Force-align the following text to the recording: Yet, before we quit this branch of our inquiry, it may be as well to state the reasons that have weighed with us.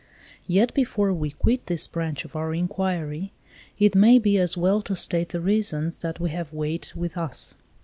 Yet, 0.47 0.73
before 0.73 1.13
we 1.13 1.29
quit 1.29 1.67
this 1.67 1.87
branch 1.87 2.25
of 2.25 2.35
our 2.35 2.55
inquiry, 2.55 3.33
it 3.77 3.93
may 3.93 4.17
be 4.17 4.39
as 4.39 4.57
well 4.57 4.81
to 4.81 4.95
state 4.95 5.29
the 5.29 5.39
reasons 5.39 5.97
that 5.97 6.17
have 6.17 6.51
weighed 6.51 6.91
with 6.95 7.19
us. 7.19 7.53